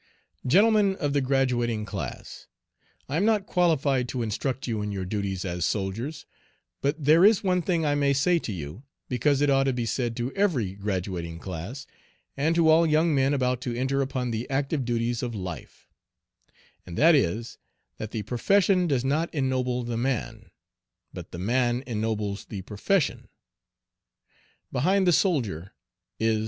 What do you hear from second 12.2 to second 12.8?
and to